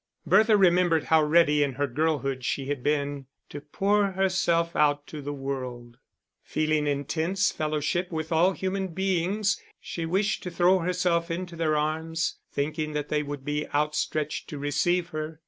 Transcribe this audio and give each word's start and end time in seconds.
Bertha 0.25 0.57
remembered 0.57 1.03
how 1.03 1.21
ready 1.23 1.61
in 1.61 1.73
her 1.73 1.85
girlhood 1.85 2.43
she 2.43 2.65
had 2.65 2.81
been 2.81 3.27
to 3.49 3.61
pour 3.61 4.13
herself 4.13 4.75
out 4.75 5.05
to 5.05 5.21
the 5.21 5.31
world. 5.31 5.97
Feeling 6.41 6.87
intense 6.87 7.51
fellowship 7.51 8.11
with 8.11 8.31
all 8.31 8.53
human 8.53 8.87
beings, 8.87 9.61
she 9.79 10.07
wished 10.07 10.41
to 10.41 10.49
throw 10.49 10.79
herself 10.79 11.29
into 11.29 11.55
their 11.55 11.75
arms, 11.77 12.39
thinking 12.51 12.93
that 12.93 13.09
they 13.09 13.21
would 13.21 13.45
be 13.45 13.67
outstretched 13.75 14.49
to 14.49 14.57
receive 14.57 15.09
her. 15.09 15.39